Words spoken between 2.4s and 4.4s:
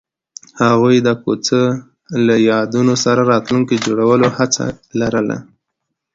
یادونو سره راتلونکی جوړولو